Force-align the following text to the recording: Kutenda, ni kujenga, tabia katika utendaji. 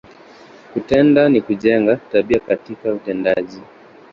Kutenda, 0.73 1.29
ni 1.29 1.41
kujenga, 1.41 1.95
tabia 2.11 2.39
katika 2.39 2.93
utendaji. 2.93 3.61